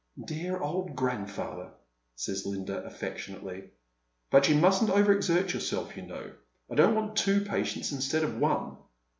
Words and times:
"Dear 0.33 0.59
old 0.61 0.95
grandfather!" 0.95 1.69
says 2.15 2.43
Lirida, 2.43 2.81
afEectionately." 2.87 3.69
But 4.31 4.49
you 4.49 4.55
mustn't 4.55 4.89
over 4.89 5.13
exert 5.13 5.53
yourself, 5.53 5.95
you 5.95 6.01
know. 6.01 6.31
I 6.71 6.73
don't 6.73 6.95
want 6.95 7.15
two 7.17 7.41
patients 7.41 7.91
instead 7.91 8.23
of 8.23 8.39
one." 8.39 8.77